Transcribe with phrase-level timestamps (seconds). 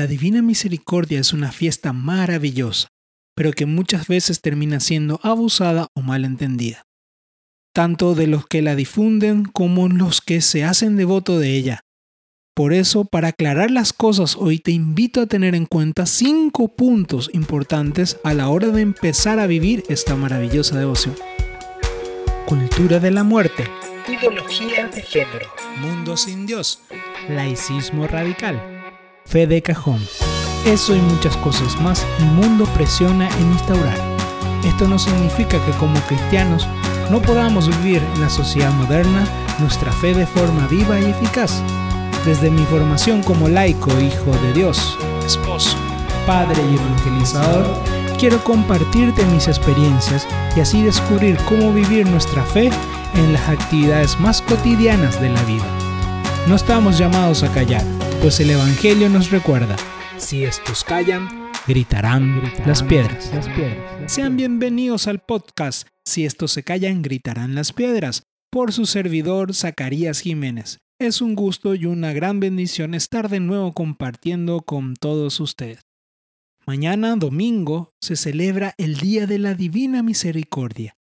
[0.00, 2.88] la Divina Misericordia es una fiesta maravillosa,
[3.36, 6.86] pero que muchas veces termina siendo abusada o mal entendida,
[7.74, 11.80] tanto de los que la difunden como los que se hacen devoto de ella.
[12.56, 17.28] Por eso, para aclarar las cosas, hoy te invito a tener en cuenta cinco puntos
[17.34, 21.14] importantes a la hora de empezar a vivir esta maravillosa devoción.
[22.46, 23.64] Cultura de la muerte.
[24.08, 25.50] Ideología de género.
[25.82, 26.80] Mundo sin Dios.
[27.28, 28.79] Laicismo radical.
[29.30, 30.00] Fe de cajón.
[30.66, 33.96] Eso y muchas cosas más el mundo presiona en instaurar.
[34.64, 36.66] Esto no significa que como cristianos
[37.12, 39.24] no podamos vivir en la sociedad moderna
[39.60, 41.62] nuestra fe de forma viva y eficaz.
[42.26, 45.76] Desde mi formación como laico, hijo de Dios, esposo,
[46.26, 47.68] padre y evangelizador,
[48.18, 52.68] quiero compartirte mis experiencias y así descubrir cómo vivir nuestra fe
[53.14, 55.66] en las actividades más cotidianas de la vida.
[56.48, 57.84] No estamos llamados a callar,
[58.20, 59.76] pues el Evangelio nos recuerda,
[60.18, 63.32] si estos callan, gritarán, las, piedras.
[63.32, 64.12] las piedras.
[64.12, 70.20] Sean bienvenidos al podcast, si estos se callan, gritarán las piedras, por su servidor Zacarías
[70.20, 70.80] Jiménez.
[70.98, 75.80] Es un gusto y una gran bendición estar de nuevo compartiendo con todos ustedes.
[76.66, 80.94] Mañana, domingo, se celebra el Día de la Divina Misericordia,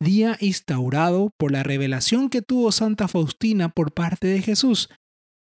[0.00, 4.88] día instaurado por la revelación que tuvo Santa Faustina por parte de Jesús,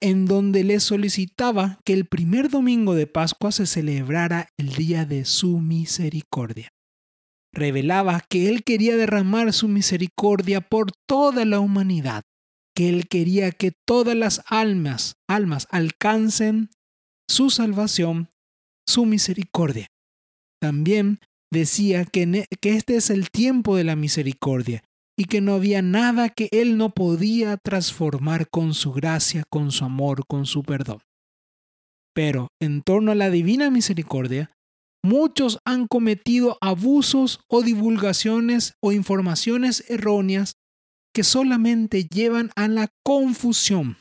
[0.01, 5.25] en donde le solicitaba que el primer domingo de Pascua se celebrara el día de
[5.25, 6.69] su misericordia.
[7.53, 12.23] Revelaba que él quería derramar su misericordia por toda la humanidad,
[12.75, 16.69] que él quería que todas las almas, almas alcancen
[17.27, 18.29] su salvación,
[18.87, 19.87] su misericordia.
[20.61, 21.19] También
[21.51, 24.83] decía que, que este es el tiempo de la misericordia
[25.19, 29.83] y que no había nada que Él no podía transformar con su gracia, con su
[29.83, 31.01] amor, con su perdón.
[32.15, 34.49] Pero en torno a la divina misericordia,
[35.03, 40.53] muchos han cometido abusos o divulgaciones o informaciones erróneas
[41.13, 43.97] que solamente llevan a la confusión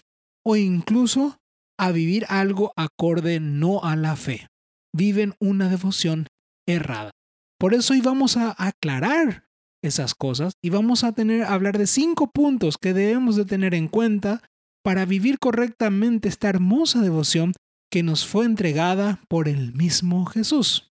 [0.46, 1.38] o incluso
[1.80, 4.46] a vivir algo acorde no a la fe.
[4.94, 6.28] Viven una devoción
[6.64, 7.10] errada.
[7.58, 9.47] Por eso hoy vamos a aclarar
[9.82, 13.74] esas cosas y vamos a tener a hablar de cinco puntos que debemos de tener
[13.74, 14.42] en cuenta
[14.84, 17.52] para vivir correctamente esta hermosa devoción
[17.90, 20.92] que nos fue entregada por el mismo Jesús.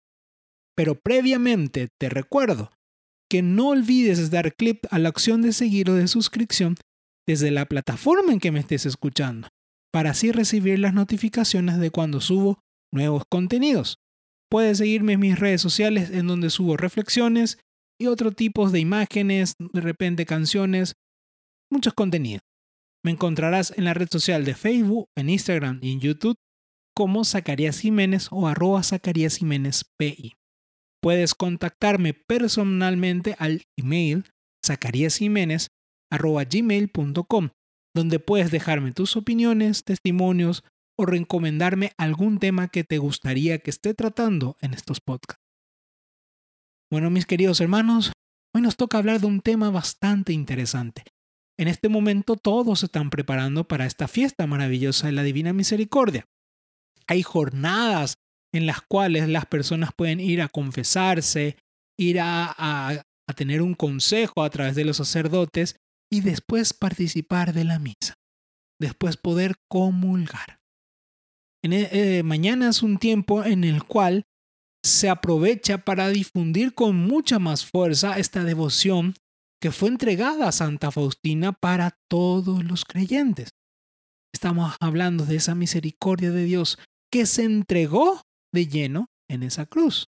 [0.76, 2.70] Pero previamente te recuerdo
[3.30, 6.76] que no olvides dar clic a la opción de seguir o de suscripción
[7.26, 9.48] desde la plataforma en que me estés escuchando,
[9.92, 12.58] para así recibir las notificaciones de cuando subo
[12.92, 13.98] nuevos contenidos.
[14.50, 17.58] Puedes seguirme en mis redes sociales en donde subo reflexiones
[18.02, 20.94] y otros tipos de imágenes, de repente canciones,
[21.70, 22.42] muchos contenidos.
[23.04, 26.36] Me encontrarás en la red social de Facebook, en Instagram y en YouTube
[26.94, 30.34] como Zacarías Jiménez o arroba Zacarías Jiménez PI.
[31.00, 34.24] Puedes contactarme personalmente al email
[36.50, 37.48] gmail.com
[37.94, 40.64] donde puedes dejarme tus opiniones, testimonios
[40.98, 45.42] o recomendarme algún tema que te gustaría que esté tratando en estos podcasts.
[46.92, 48.12] Bueno, mis queridos hermanos,
[48.54, 51.04] hoy nos toca hablar de un tema bastante interesante.
[51.58, 56.26] En este momento todos se están preparando para esta fiesta maravillosa de la Divina Misericordia.
[57.06, 58.16] Hay jornadas
[58.52, 61.56] en las cuales las personas pueden ir a confesarse,
[61.98, 63.02] ir a, a,
[63.34, 65.76] tener un consejo a través de los sacerdotes
[66.12, 68.16] y después participar de la misa,
[68.78, 70.58] después poder comulgar.
[71.64, 74.24] En, eh, mañana es un tiempo en el cual
[74.84, 79.14] se aprovecha para difundir con mucha más fuerza esta devoción
[79.60, 83.50] que fue entregada a Santa Faustina para todos los creyentes.
[84.34, 86.78] Estamos hablando de esa misericordia de Dios
[87.12, 88.22] que se entregó
[88.52, 90.06] de lleno en esa cruz.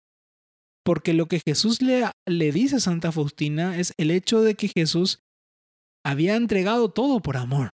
[0.83, 4.69] Porque lo que Jesús le, le dice a Santa Faustina es el hecho de que
[4.69, 5.19] Jesús
[6.03, 7.69] había entregado todo por amor.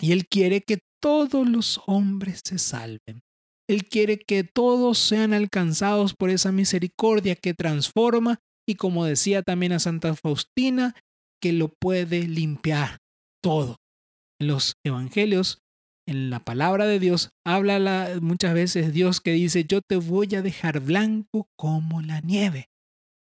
[0.00, 3.20] Y Él quiere que todos los hombres se salven.
[3.68, 9.72] Él quiere que todos sean alcanzados por esa misericordia que transforma y como decía también
[9.72, 10.94] a Santa Faustina,
[11.40, 12.98] que lo puede limpiar
[13.42, 13.76] todo.
[14.40, 15.58] En los evangelios,
[16.06, 20.42] en la palabra de Dios, habla muchas veces Dios que dice, yo te voy a
[20.42, 22.68] dejar blanco como la nieve.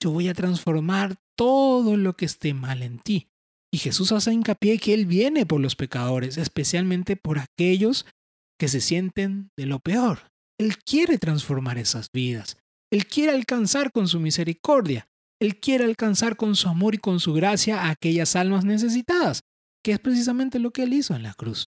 [0.03, 3.29] Yo voy a transformar todo lo que esté mal en ti.
[3.73, 8.07] Y Jesús hace hincapié que Él viene por los pecadores, especialmente por aquellos
[8.59, 10.31] que se sienten de lo peor.
[10.59, 12.57] Él quiere transformar esas vidas.
[12.91, 15.09] Él quiere alcanzar con su misericordia.
[15.41, 19.43] Él quiere alcanzar con su amor y con su gracia a aquellas almas necesitadas,
[19.85, 21.69] que es precisamente lo que Él hizo en la cruz.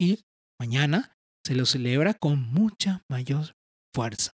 [0.00, 0.20] Y
[0.58, 3.54] mañana se lo celebra con mucha mayor
[3.94, 4.32] fuerza.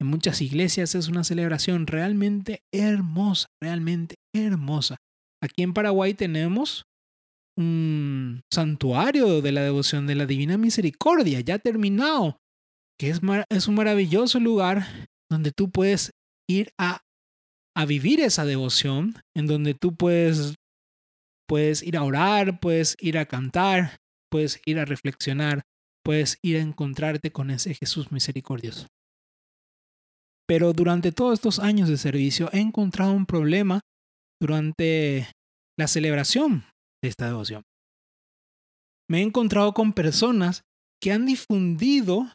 [0.00, 4.96] En muchas iglesias es una celebración realmente hermosa, realmente hermosa.
[5.42, 6.86] Aquí en Paraguay tenemos
[7.60, 12.38] un santuario de la devoción de la Divina Misericordia, ya terminado,
[12.98, 13.20] que es,
[13.50, 14.86] es un maravilloso lugar
[15.30, 16.12] donde tú puedes
[16.48, 17.02] ir a,
[17.76, 20.54] a vivir esa devoción, en donde tú puedes,
[21.46, 23.98] puedes ir a orar, puedes ir a cantar,
[24.30, 25.62] puedes ir a reflexionar,
[26.02, 28.86] puedes ir a encontrarte con ese Jesús misericordioso.
[30.48, 33.80] Pero durante todos estos años de servicio he encontrado un problema
[34.40, 35.28] durante
[35.78, 36.64] la celebración
[37.02, 37.62] de esta devoción.
[39.08, 40.62] Me he encontrado con personas
[41.00, 42.30] que han difundido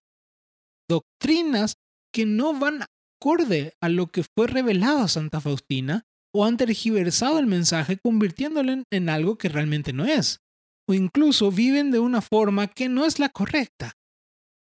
[0.89, 1.75] doctrinas
[2.13, 2.83] que no van
[3.19, 6.03] acorde a lo que fue revelado a Santa Faustina
[6.33, 10.39] o han tergiversado el mensaje convirtiéndolo en algo que realmente no es.
[10.87, 13.93] O incluso viven de una forma que no es la correcta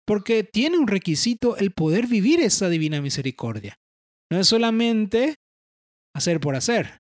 [0.07, 3.79] porque tiene un requisito el poder vivir esa divina misericordia.
[4.31, 5.37] No es solamente
[6.15, 6.99] hacer por hacer,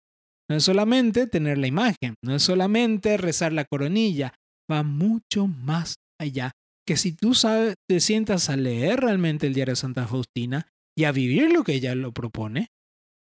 [0.52, 4.34] no es solamente tener la imagen, no es solamente rezar la coronilla,
[4.70, 6.52] va mucho más allá.
[6.86, 11.04] Que si tú sabes, te sientas a leer realmente el diario de Santa Faustina y
[11.04, 12.66] a vivir lo que ella lo propone,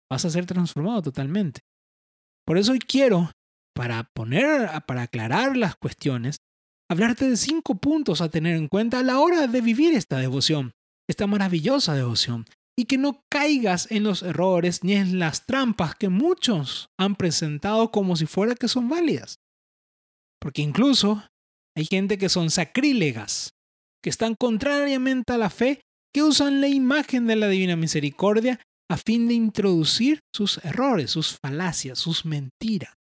[0.09, 1.63] vas a ser transformado totalmente.
[2.47, 3.33] Por eso hoy quiero,
[3.75, 6.37] para poner, para aclarar las cuestiones,
[6.89, 10.75] hablarte de cinco puntos a tener en cuenta a la hora de vivir esta devoción,
[11.11, 12.45] esta maravillosa devoción,
[12.79, 17.91] y que no caigas en los errores ni en las trampas que muchos han presentado
[17.91, 19.39] como si fuera que son válidas.
[20.41, 21.25] Porque incluso
[21.77, 23.55] hay gente que son sacrílegas,
[24.03, 25.81] que están contrariamente a la fe,
[26.15, 31.39] que usan la imagen de la divina misericordia a fin de introducir sus errores, sus
[31.39, 32.95] falacias, sus mentiras.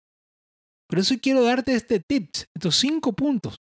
[0.88, 3.56] Por eso quiero darte este tips, estos cinco puntos,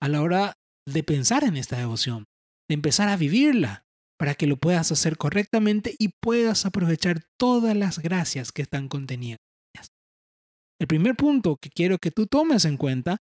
[0.00, 0.54] a la hora
[0.86, 2.24] de pensar en esta devoción,
[2.68, 3.82] de empezar a vivirla,
[4.18, 9.38] para que lo puedas hacer correctamente y puedas aprovechar todas las gracias que están contenidas.
[10.80, 13.18] El primer punto que quiero que tú tomes en cuenta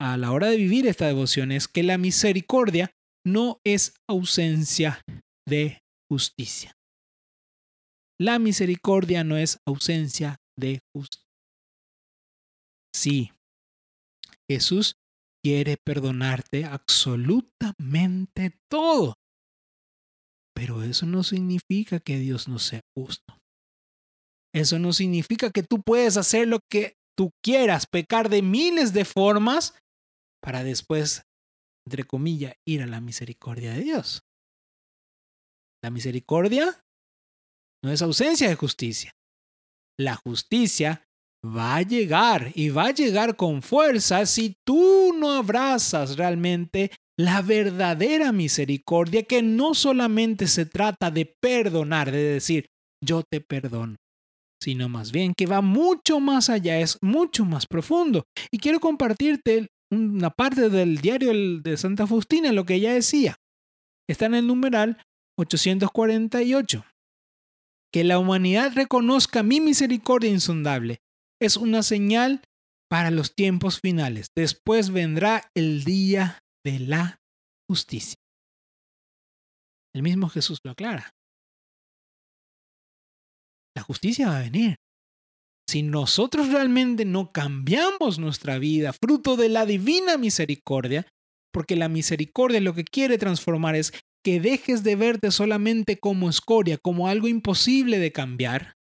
[0.00, 2.90] a la hora de vivir esta devoción es que la misericordia
[3.24, 5.02] no es ausencia
[5.48, 6.76] de justicia.
[8.18, 11.26] La misericordia no es ausencia de justicia.
[12.94, 13.32] Sí,
[14.50, 14.96] Jesús
[15.44, 19.14] quiere perdonarte absolutamente todo.
[20.56, 23.38] Pero eso no significa que Dios no sea justo.
[24.54, 29.04] Eso no significa que tú puedes hacer lo que tú quieras, pecar de miles de
[29.04, 29.74] formas
[30.42, 31.24] para después,
[31.86, 34.22] entre comillas, ir a la misericordia de Dios.
[35.84, 36.82] La misericordia
[37.84, 39.12] no es ausencia de justicia.
[39.98, 41.06] La justicia
[41.44, 47.42] va a llegar y va a llegar con fuerza si tú no abrazas realmente la
[47.42, 52.66] verdadera misericordia que no solamente se trata de perdonar, de decir,
[53.02, 53.96] yo te perdono,
[54.62, 58.24] sino más bien que va mucho más allá, es mucho más profundo.
[58.50, 63.36] Y quiero compartirte una parte del diario de Santa Faustina, lo que ella decía.
[64.08, 65.02] Está en el numeral
[65.38, 66.84] 848.
[67.92, 70.98] Que la humanidad reconozca mi misericordia insondable
[71.40, 72.42] es una señal
[72.88, 74.28] para los tiempos finales.
[74.36, 77.20] Después vendrá el día de la
[77.70, 78.16] justicia.
[79.94, 81.14] El mismo Jesús lo aclara.
[83.76, 84.74] La justicia va a venir.
[85.70, 91.06] Si nosotros realmente no cambiamos nuestra vida, fruto de la divina misericordia,
[91.52, 93.92] porque la misericordia lo que quiere transformar es
[94.24, 98.74] que dejes de verte solamente como escoria, como algo imposible de cambiar,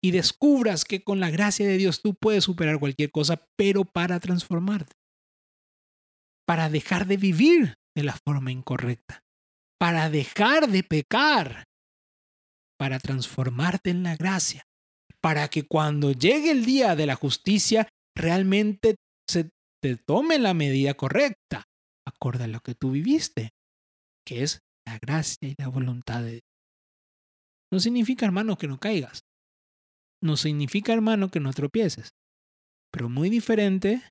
[0.00, 4.20] y descubras que con la gracia de Dios tú puedes superar cualquier cosa, pero para
[4.20, 4.92] transformarte,
[6.46, 9.20] para dejar de vivir de la forma incorrecta,
[9.78, 11.64] para dejar de pecar,
[12.78, 14.64] para transformarte en la gracia,
[15.20, 18.96] para que cuando llegue el día de la justicia realmente
[19.28, 19.50] se
[19.82, 21.64] te tome la medida correcta,
[22.06, 23.50] acorde a lo que tú viviste,
[24.26, 26.42] que es la gracia y la voluntad de Dios.
[27.72, 29.22] No significa, hermano, que no caigas
[30.24, 32.14] no significa, hermano, que no tropieces.
[32.90, 34.02] Pero muy diferente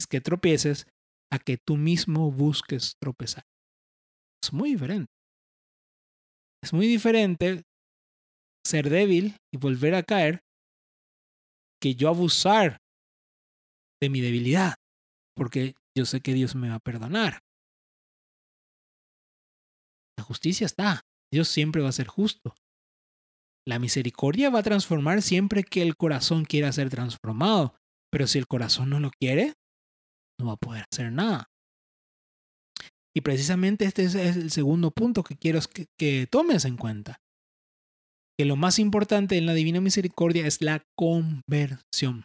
[0.00, 0.86] es que tropieces
[1.32, 3.44] a que tú mismo busques tropezar.
[4.42, 5.12] Es muy diferente.
[6.62, 7.62] Es muy diferente
[8.66, 10.40] ser débil y volver a caer
[11.80, 12.78] que yo abusar
[14.02, 14.74] de mi debilidad,
[15.36, 17.40] porque yo sé que Dios me va a perdonar.
[20.18, 21.00] La justicia está.
[21.32, 22.54] Dios siempre va a ser justo.
[23.66, 27.74] La misericordia va a transformar siempre que el corazón quiera ser transformado,
[28.10, 29.54] pero si el corazón no lo quiere,
[30.40, 31.50] no va a poder hacer nada.
[33.14, 37.20] Y precisamente este es el segundo punto que quiero que, que tomes en cuenta.
[38.38, 42.24] Que lo más importante en la Divina Misericordia es la conversión.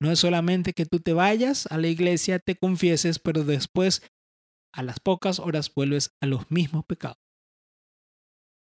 [0.00, 4.02] No es solamente que tú te vayas a la iglesia, te confieses, pero después,
[4.72, 7.18] a las pocas horas, vuelves a los mismos pecados.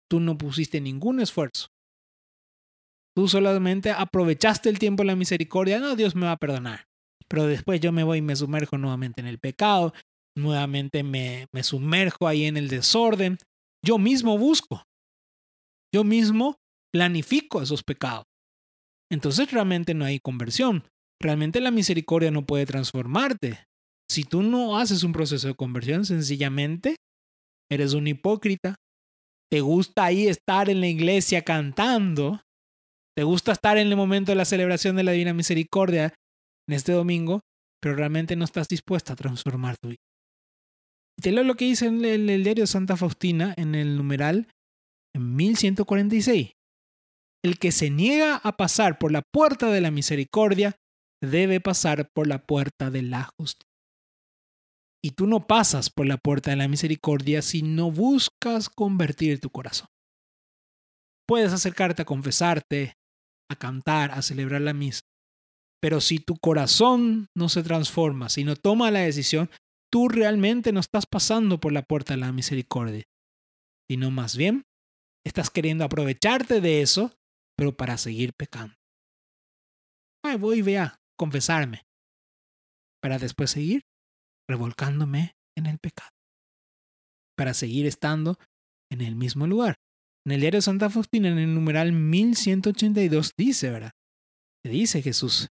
[0.09, 1.67] Tú no pusiste ningún esfuerzo.
[3.15, 5.79] Tú solamente aprovechaste el tiempo de la misericordia.
[5.79, 6.87] No, Dios me va a perdonar.
[7.27, 9.93] Pero después yo me voy y me sumerjo nuevamente en el pecado.
[10.37, 13.37] Nuevamente me, me sumerjo ahí en el desorden.
[13.83, 14.83] Yo mismo busco.
[15.93, 16.57] Yo mismo
[16.91, 18.25] planifico esos pecados.
[19.11, 20.87] Entonces realmente no hay conversión.
[21.21, 23.65] Realmente la misericordia no puede transformarte.
[24.09, 26.95] Si tú no haces un proceso de conversión, sencillamente
[27.71, 28.75] eres un hipócrita.
[29.51, 32.41] Te gusta ahí estar en la iglesia cantando.
[33.15, 36.13] Te gusta estar en el momento de la celebración de la Divina Misericordia
[36.67, 37.41] en este domingo,
[37.81, 40.01] pero realmente no estás dispuesta a transformar tu vida.
[41.21, 44.47] Te leo lo que dice en el, el diario Santa Faustina en el numeral
[45.15, 46.51] en 1146.
[47.43, 50.75] El que se niega a pasar por la puerta de la misericordia
[51.21, 53.69] debe pasar por la puerta de la justicia.
[55.03, 59.51] Y tú no pasas por la puerta de la misericordia si no buscas convertir tu
[59.51, 59.87] corazón.
[61.27, 62.95] Puedes acercarte a confesarte,
[63.49, 65.01] a cantar, a celebrar la misa.
[65.85, 69.51] Pero si tu corazón no se transforma, si no toma la decisión,
[69.93, 73.03] tú realmente no estás pasando por la puerta de la misericordia,
[73.87, 74.63] sino más bien
[75.23, 77.13] estás queriendo aprovecharte de eso,
[77.55, 78.73] pero para seguir pecando.
[80.23, 81.83] Ay, voy, vea, confesarme,
[82.99, 83.83] para después seguir
[84.49, 86.09] revolcándome en el pecado,
[87.37, 88.39] para seguir estando
[88.91, 89.75] en el mismo lugar.
[90.25, 93.91] En el diario de Santa Faustina, en el numeral 1182, dice, ¿verdad?
[94.63, 95.47] dice Jesús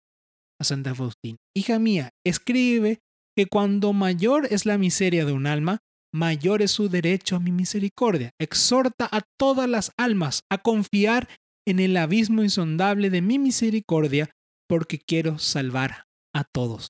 [0.62, 3.00] a Santa Faustina, hija mía, escribe
[3.36, 5.80] que cuando mayor es la miseria de un alma,
[6.14, 8.32] mayor es su derecho a mi misericordia.
[8.40, 11.28] Exhorta a todas las almas a confiar
[11.68, 14.30] en el abismo insondable de mi misericordia
[14.68, 16.90] porque quiero salvar a todos.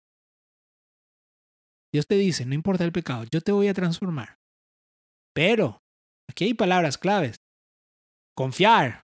[1.94, 4.38] Dios te dice, no importa el pecado, yo te voy a transformar.
[5.34, 5.80] Pero,
[6.30, 7.38] aquí hay palabras claves.
[8.36, 9.04] Confiar.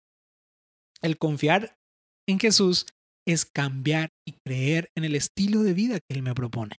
[1.01, 1.75] El confiar
[2.27, 2.85] en Jesús
[3.27, 6.77] es cambiar y creer en el estilo de vida que Él me propone.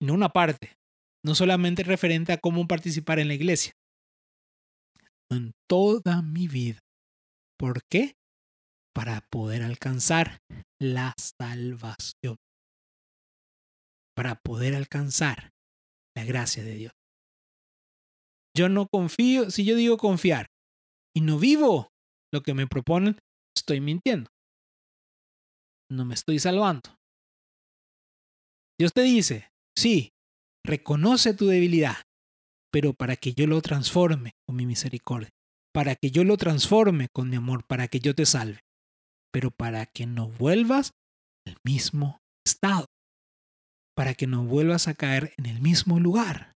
[0.00, 0.76] En una parte,
[1.24, 3.72] no solamente referente a cómo participar en la iglesia,
[5.30, 6.78] en toda mi vida.
[7.58, 8.14] ¿Por qué?
[8.94, 10.38] Para poder alcanzar
[10.80, 12.36] la salvación.
[14.14, 15.50] Para poder alcanzar
[16.16, 16.92] la gracia de Dios.
[18.56, 20.46] Yo no confío, si yo digo confiar
[21.16, 21.88] y no vivo
[22.32, 23.18] lo que me proponen,
[23.56, 24.30] estoy mintiendo.
[25.92, 26.96] No me estoy salvando.
[28.78, 30.10] Dios te dice, sí,
[30.64, 31.96] reconoce tu debilidad,
[32.72, 35.30] pero para que yo lo transforme con mi misericordia,
[35.72, 38.60] para que yo lo transforme con mi amor, para que yo te salve
[39.32, 40.92] pero para que no vuelvas
[41.46, 42.86] al mismo estado,
[43.96, 46.52] para que no vuelvas a caer en el mismo lugar,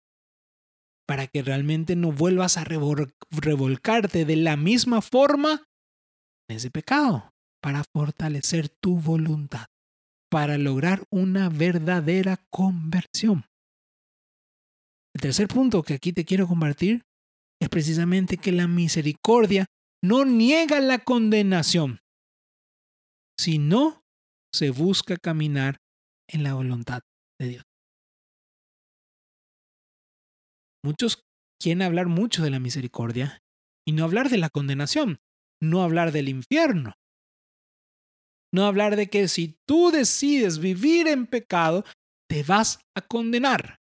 [1.09, 5.65] para que realmente no vuelvas a revolcarte de la misma forma
[6.49, 7.31] en ese pecado,
[7.67, 9.67] para fortalecer tu voluntad,
[10.31, 13.45] para lograr una verdadera conversión.
[15.13, 17.03] El tercer punto que aquí te quiero compartir
[17.61, 19.67] es precisamente que la misericordia
[20.01, 21.99] no niega la condenación,
[23.37, 24.01] si no
[24.55, 25.79] se busca caminar
[26.29, 27.01] en la voluntad
[27.41, 27.65] de Dios.
[30.85, 31.21] Muchos
[31.61, 33.41] quieren hablar mucho de la misericordia
[33.85, 35.19] y no hablar de la condenación,
[35.61, 36.95] no hablar del infierno,
[38.53, 41.85] no hablar de que si tú decides vivir en pecado,
[42.29, 43.79] te vas a condenar,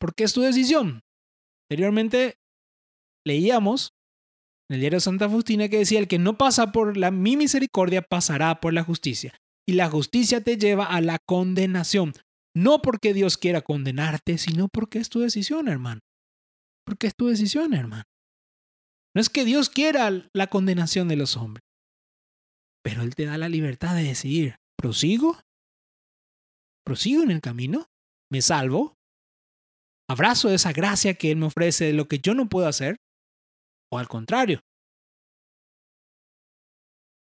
[0.00, 1.00] porque es tu decisión.
[1.70, 2.36] Anteriormente
[3.26, 3.92] leíamos
[4.68, 8.02] en el diario Santa Faustina que decía, el que no pasa por la, mi misericordia
[8.02, 9.34] pasará por la justicia.
[9.66, 12.14] Y la justicia te lleva a la condenación.
[12.54, 16.00] No porque Dios quiera condenarte, sino porque es tu decisión, hermano.
[16.84, 18.04] Porque es tu decisión, hermano.
[19.14, 21.62] No es que Dios quiera la condenación de los hombres,
[22.84, 25.38] pero Él te da la libertad de decidir, ¿prosigo?
[26.84, 27.86] ¿Prosigo en el camino?
[28.30, 28.96] ¿Me salvo?
[30.10, 32.96] ¿Abrazo esa gracia que Él me ofrece de lo que yo no puedo hacer?
[33.90, 34.60] O al contrario,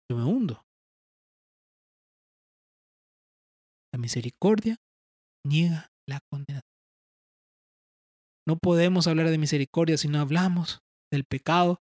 [0.10, 0.64] yo me hundo.
[3.94, 4.78] La misericordia
[5.46, 6.62] niega la condenación.
[8.48, 10.80] No podemos hablar de misericordia si no hablamos
[11.12, 11.80] del pecado,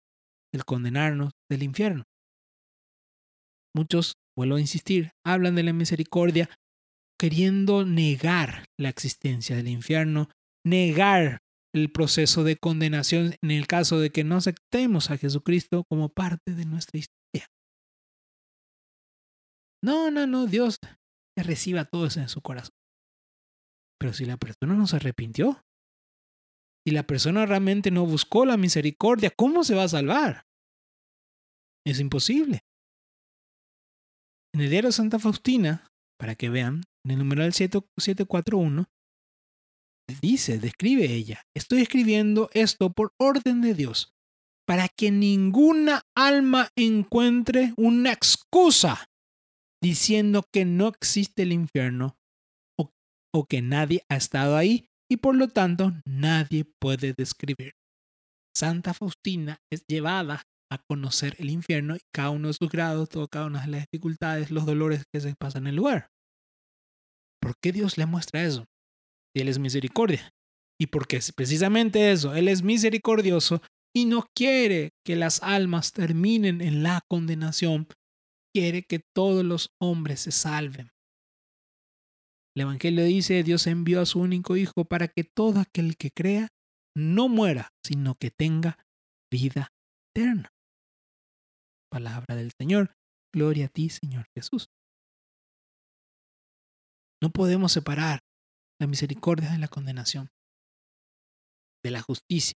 [0.53, 2.05] del condenarnos, del infierno.
[3.75, 6.49] Muchos, vuelvo a insistir, hablan de la misericordia
[7.19, 10.29] queriendo negar la existencia del infierno,
[10.67, 11.39] negar
[11.75, 16.55] el proceso de condenación en el caso de que no aceptemos a Jesucristo como parte
[16.55, 17.47] de nuestra historia.
[19.83, 20.79] No, no, no, Dios
[21.37, 22.75] reciba todo eso en su corazón.
[23.99, 25.63] Pero si la persona no se arrepintió,
[26.85, 30.43] si la persona realmente no buscó la misericordia, ¿cómo se va a salvar?
[31.87, 32.61] Es imposible.
[34.55, 35.87] En el diario Santa Faustina,
[36.19, 38.87] para que vean, en el numeral 741,
[40.21, 44.13] dice, describe ella, estoy escribiendo esto por orden de Dios,
[44.67, 49.07] para que ninguna alma encuentre una excusa
[49.83, 52.17] diciendo que no existe el infierno
[52.79, 57.73] o, que nadie ha estado ahí y por lo tanto nadie puede describir.
[58.55, 63.29] Santa Faustina es llevada a conocer el infierno y cada uno de sus grados, todo,
[63.29, 66.09] cada una de las dificultades, los dolores que se pasan en el lugar.
[67.41, 68.65] ¿Por qué Dios le muestra eso?
[69.35, 70.31] Si Él es misericordia.
[70.81, 73.61] Y porque es precisamente eso, Él es misericordioso
[73.95, 77.87] y no quiere que las almas terminen en la condenación,
[78.55, 80.91] quiere que todos los hombres se salven.
[82.57, 86.49] El Evangelio dice, Dios envió a su único Hijo para que todo aquel que crea
[86.97, 88.79] no muera, sino que tenga
[89.31, 89.69] vida
[90.15, 90.52] eterna
[91.93, 92.97] palabra del Señor.
[93.35, 94.71] Gloria a ti, Señor Jesús.
[97.23, 98.21] No podemos separar
[98.81, 100.31] la misericordia de la condenación,
[101.85, 102.57] de la justicia,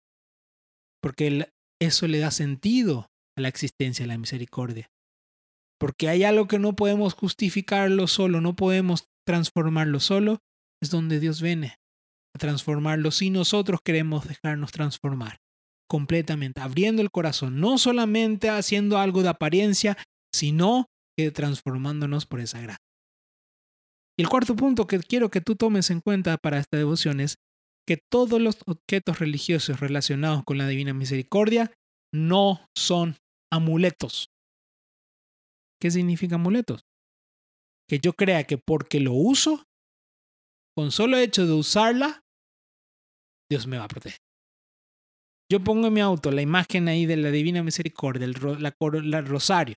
[1.02, 4.90] porque eso le da sentido a la existencia de la misericordia.
[5.80, 10.40] Porque hay algo que no podemos justificarlo solo, no podemos transformarlo solo,
[10.82, 11.76] es donde Dios viene
[12.36, 15.43] a transformarlo si nosotros queremos dejarnos transformar
[15.90, 19.98] completamente, abriendo el corazón, no solamente haciendo algo de apariencia,
[20.34, 20.88] sino
[21.18, 22.84] que transformándonos por esa gracia.
[24.18, 27.36] Y el cuarto punto que quiero que tú tomes en cuenta para esta devoción es
[27.88, 31.72] que todos los objetos religiosos relacionados con la divina misericordia
[32.14, 33.18] no son
[33.52, 34.30] amuletos.
[35.82, 36.82] ¿Qué significa amuletos?
[37.90, 39.64] Que yo crea que porque lo uso,
[40.76, 42.22] con solo hecho de usarla,
[43.52, 44.20] Dios me va a proteger.
[45.52, 49.76] Yo pongo en mi auto la imagen ahí de la Divina Misericordia, el, rosario.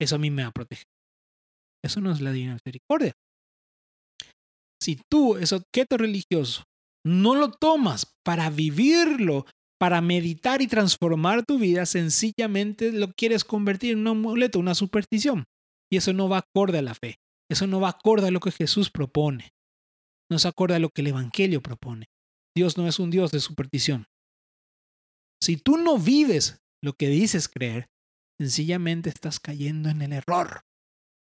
[0.00, 0.86] Eso a mí me va a proteger.
[1.84, 3.12] Eso no es la Divina Misericordia.
[4.80, 6.64] Si tú, ese objeto religioso,
[7.06, 9.46] no lo tomas para vivirlo,
[9.78, 15.44] para meditar y transformar tu vida, sencillamente lo quieres convertir en un amuleto, una superstición.
[15.92, 17.16] Y eso no va acorde a la fe.
[17.50, 19.50] Eso no va acorde a lo que Jesús propone.
[20.30, 22.06] No se acorde a lo que el Evangelio propone.
[22.56, 24.06] Dios no es un Dios de superstición.
[25.42, 27.88] Si tú no vives lo que dices creer,
[28.38, 30.62] sencillamente estás cayendo en el error.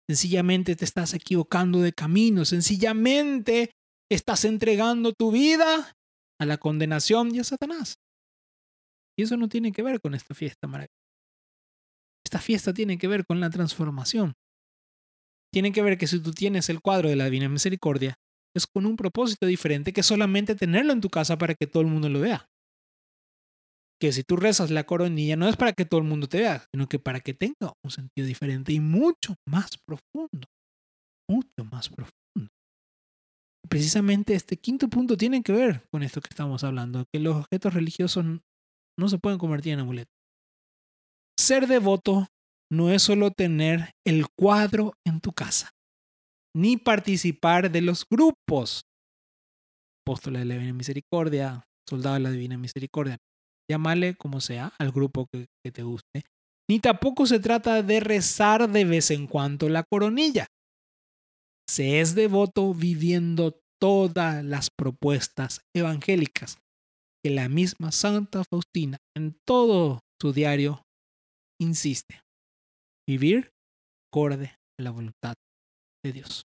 [0.10, 2.46] Sencillamente te estás equivocando de camino.
[2.46, 3.72] Sencillamente
[4.10, 5.96] estás entregando tu vida
[6.40, 8.00] a la condenación y a Satanás.
[9.18, 10.94] Y eso no tiene que ver con esta fiesta maravillosa.
[12.24, 14.34] Esta fiesta tiene que ver con la transformación.
[15.52, 18.16] Tiene que ver que si tú tienes el cuadro de la Divina Misericordia,
[18.56, 21.88] es con un propósito diferente que solamente tenerlo en tu casa para que todo el
[21.88, 22.48] mundo lo vea
[24.00, 26.66] que si tú rezas la coronilla no es para que todo el mundo te vea,
[26.72, 30.48] sino que para que tenga un sentido diferente y mucho más profundo,
[31.30, 32.52] mucho más profundo.
[33.68, 37.74] Precisamente este quinto punto tiene que ver con esto que estamos hablando, que los objetos
[37.74, 38.24] religiosos
[38.98, 40.14] no se pueden convertir en amuletos.
[41.38, 42.28] Ser devoto
[42.72, 45.72] no es solo tener el cuadro en tu casa,
[46.56, 48.84] ni participar de los grupos.
[50.06, 53.18] Apóstoles de la Divina Misericordia, soldados de la Divina Misericordia
[53.70, 56.24] llámale como sea, al grupo que, te guste,
[56.70, 60.48] ni tampoco se trata de rezar de vez en cuando la coronilla.
[61.70, 66.58] Se es devoto viviendo todas las propuestas evangélicas
[67.24, 70.84] que la misma Santa Faustina en todo su diario
[71.60, 72.22] insiste.
[73.08, 73.52] Vivir
[74.10, 75.36] acorde a la voluntad
[76.04, 76.44] de Dios.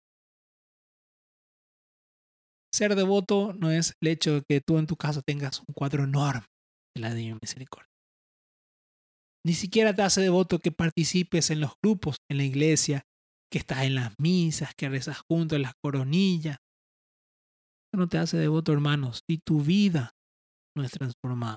[2.73, 6.05] Ser devoto no es el hecho de que tú en tu casa tengas un cuadro
[6.05, 6.50] enorme
[6.97, 7.91] la Divina Misericordia.
[9.45, 13.05] Ni siquiera te hace devoto que participes en los grupos en la iglesia,
[13.51, 16.59] que estás en las misas, que rezas junto en las coronillas.
[17.93, 20.11] Eso no te hace devoto, hermanos, si tu vida
[20.77, 21.57] no es transformada.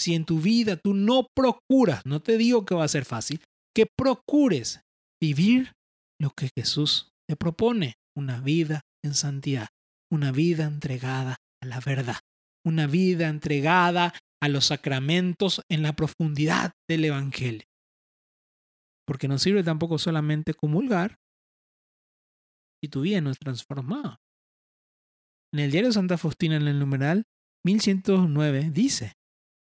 [0.00, 3.44] Si en tu vida tú no procuras, no te digo que va a ser fácil,
[3.76, 4.80] que procures
[5.22, 5.72] vivir
[6.18, 9.68] lo que Jesús te propone, una vida en santidad,
[10.10, 12.16] una vida entregada a la verdad
[12.64, 17.66] una vida entregada a los sacramentos en la profundidad del Evangelio.
[19.06, 21.16] Porque no sirve tampoco solamente comulgar
[22.82, 24.20] si tu vida no es transformada.
[25.52, 27.24] En el diario Santa Faustina, en el numeral
[27.66, 29.14] 1109, dice,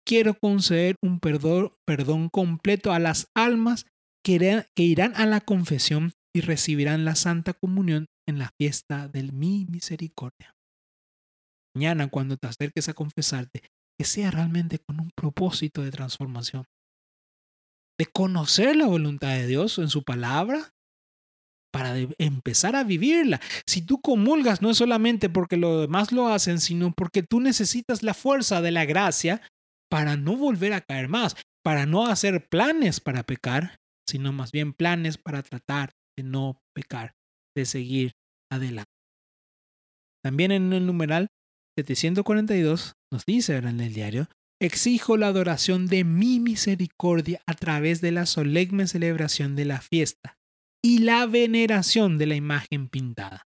[0.07, 3.85] quiero conceder un perdón, perdón completo a las almas
[4.23, 9.33] que, que irán a la confesión y recibirán la Santa Comunión en la fiesta del
[9.33, 10.54] mi misericordia.
[11.75, 13.61] Mañana, cuando te acerques a confesarte,
[13.99, 16.65] que sea realmente con un propósito de transformación,
[17.99, 20.71] de conocer la voluntad de Dios en su palabra
[21.73, 23.41] para empezar a vivirla.
[23.65, 28.03] Si tú comulgas no es solamente porque los demás lo hacen, sino porque tú necesitas
[28.03, 29.41] la fuerza de la gracia
[29.89, 34.73] para no volver a caer más, para no hacer planes para pecar, sino más bien
[34.73, 37.13] planes para tratar de no pecar,
[37.55, 38.13] de seguir
[38.49, 38.91] adelante.
[40.23, 41.27] También en el numeral
[41.77, 44.29] 742 nos dice en el diario,
[44.61, 50.37] exijo la adoración de mi misericordia a través de la solemne celebración de la fiesta
[50.83, 53.47] y la veneración de la imagen pintada.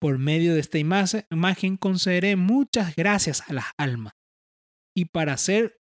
[0.00, 4.14] Por medio de esta imagen concederé muchas gracias a las almas
[4.96, 5.78] y para hacer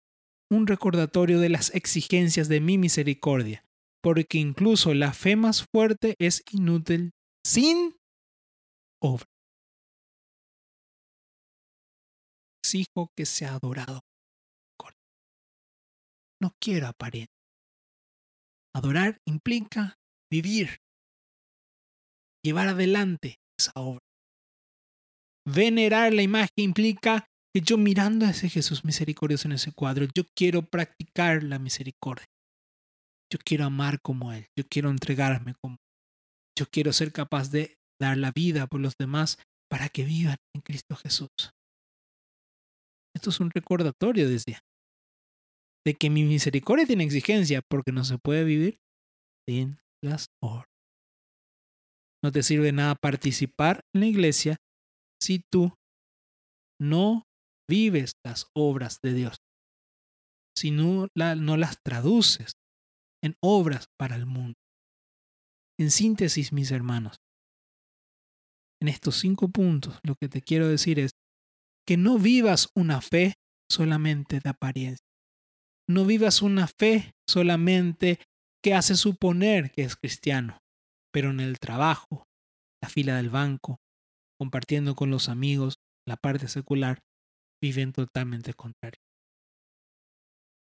[0.52, 3.66] un recordatorio de las exigencias de mi misericordia,
[4.02, 7.12] porque incluso la fe más fuerte es inútil
[7.44, 7.98] sin
[9.02, 9.35] obra.
[12.66, 14.00] Exijo que sea adorado.
[16.42, 17.30] No quiero apariencia.
[18.76, 19.94] Adorar implica
[20.32, 20.80] vivir,
[22.44, 24.02] llevar adelante esa obra.
[25.48, 30.24] Venerar la imagen implica que yo mirando a ese Jesús misericordioso en ese cuadro, yo
[30.36, 32.26] quiero practicar la misericordia.
[33.32, 35.86] Yo quiero amar como Él, yo quiero entregarme como Él.
[36.58, 39.38] Yo quiero ser capaz de dar la vida por los demás
[39.70, 41.55] para que vivan en Cristo Jesús.
[43.16, 44.60] Esto es un recordatorio, decía,
[45.86, 48.80] de que mi misericordia tiene exigencia porque no se puede vivir
[49.48, 50.68] sin las obras.
[52.24, 54.58] No te sirve nada participar en la iglesia
[55.22, 55.74] si tú
[56.82, 57.24] no
[57.70, 59.38] vives las obras de Dios,
[60.58, 62.54] si no, no las traduces
[63.24, 64.56] en obras para el mundo.
[65.80, 67.18] En síntesis, mis hermanos,
[68.82, 71.12] en estos cinco puntos lo que te quiero decir es
[71.88, 73.36] que no vivas una fe
[73.72, 75.06] solamente de apariencia.
[75.88, 78.20] No vivas una fe solamente
[78.64, 80.58] que hace suponer que es cristiano,
[81.14, 82.26] pero en el trabajo,
[82.82, 83.78] la fila del banco,
[84.40, 85.76] compartiendo con los amigos,
[86.08, 87.00] la parte secular,
[87.62, 89.00] viven totalmente contrario.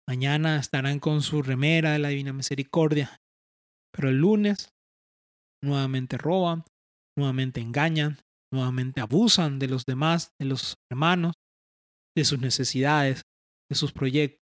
[0.09, 3.21] Mañana estarán con su remera de la Divina Misericordia,
[3.93, 4.71] pero el lunes
[5.63, 6.65] nuevamente roban,
[7.17, 8.19] nuevamente engañan,
[8.53, 11.35] nuevamente abusan de los demás, de los hermanos,
[12.17, 13.23] de sus necesidades,
[13.69, 14.41] de sus proyectos.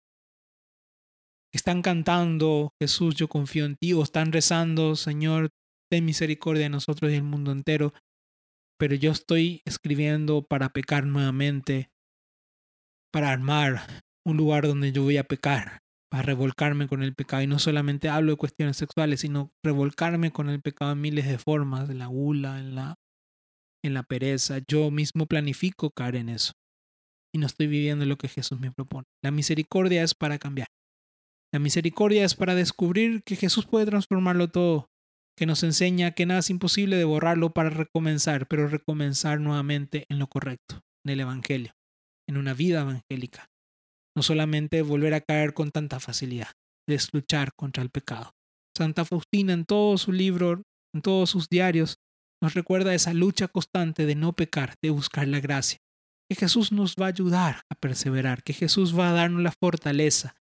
[1.53, 5.51] Están cantando, Jesús, yo confío en ti, o están rezando, Señor,
[5.91, 7.93] ten misericordia de nosotros y del mundo entero,
[8.79, 11.91] pero yo estoy escribiendo para pecar nuevamente,
[13.13, 17.43] para armar un lugar donde yo voy a pecar, para revolcarme con el pecado.
[17.43, 21.39] Y no solamente hablo de cuestiones sexuales, sino revolcarme con el pecado en miles de
[21.39, 22.97] formas, en la gula, en la,
[23.87, 24.59] en la pereza.
[24.69, 26.53] Yo mismo planifico caer en eso.
[27.35, 29.05] Y no estoy viviendo lo que Jesús me propone.
[29.23, 30.69] La misericordia es para cambiar.
[31.53, 34.89] La misericordia es para descubrir que Jesús puede transformarlo todo,
[35.37, 40.19] que nos enseña que nada es imposible de borrarlo para recomenzar, pero recomenzar nuevamente en
[40.19, 41.73] lo correcto, en el Evangelio,
[42.29, 43.47] en una vida evangélica.
[44.17, 46.53] No solamente volver a caer con tanta facilidad,
[46.89, 48.33] es luchar contra el pecado.
[48.77, 50.63] Santa Faustina en todo su libro,
[50.95, 51.97] en todos sus diarios,
[52.43, 55.79] nos recuerda esa lucha constante de no pecar, de buscar la gracia.
[56.29, 60.35] Que Jesús nos va a ayudar a perseverar, que Jesús va a darnos la fortaleza,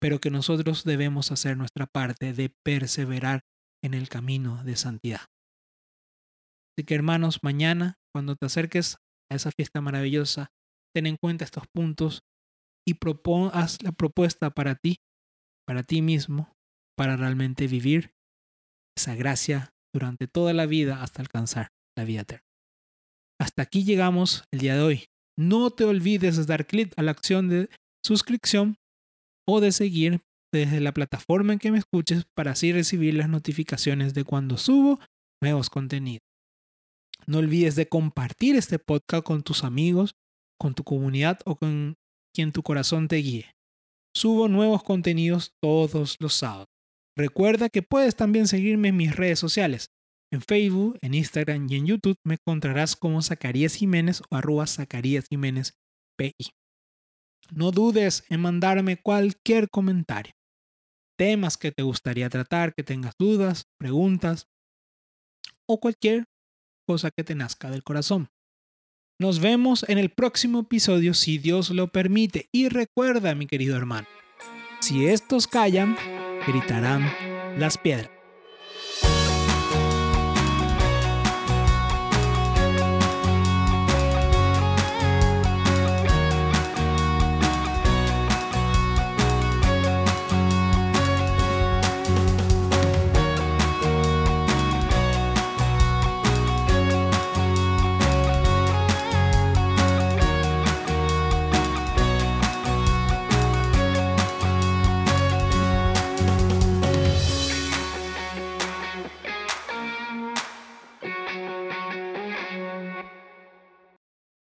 [0.00, 3.44] pero que nosotros debemos hacer nuestra parte de perseverar
[3.82, 5.26] en el camino de santidad.
[6.76, 8.96] Así que hermanos, mañana, cuando te acerques
[9.30, 10.50] a esa fiesta maravillosa,
[10.94, 12.22] ten en cuenta estos puntos
[12.86, 12.96] y
[13.52, 14.96] haz la propuesta para ti,
[15.66, 16.56] para ti mismo,
[16.96, 18.14] para realmente vivir
[18.96, 22.44] esa gracia durante toda la vida hasta alcanzar la vida eterna.
[23.40, 25.04] Hasta aquí llegamos el día de hoy.
[25.38, 27.68] No te olvides de dar clic a la acción de
[28.04, 28.76] suscripción
[29.46, 30.20] o de seguir
[30.52, 34.98] desde la plataforma en que me escuches para así recibir las notificaciones de cuando subo
[35.42, 36.22] nuevos contenidos.
[37.26, 40.16] No olvides de compartir este podcast con tus amigos,
[40.58, 41.96] con tu comunidad o con
[42.34, 43.46] quien tu corazón te guíe.
[44.16, 46.77] Subo nuevos contenidos todos los sábados.
[47.18, 49.90] Recuerda que puedes también seguirme en mis redes sociales.
[50.32, 55.26] En Facebook, en Instagram y en YouTube me encontrarás como Zacarías Jiménez o arroba Zacarías
[55.28, 55.74] Jiménez
[56.16, 56.52] PI.
[57.50, 60.32] No dudes en mandarme cualquier comentario
[61.18, 64.46] temas que te gustaría tratar, que tengas dudas, preguntas
[65.68, 66.24] o cualquier
[66.86, 68.28] cosa que te nazca del corazón.
[69.20, 72.48] Nos vemos en el próximo episodio si Dios lo permite.
[72.52, 74.06] Y recuerda, mi querido hermano,
[74.80, 75.96] si estos callan,
[76.48, 77.12] gritarán
[77.58, 78.17] las piedras.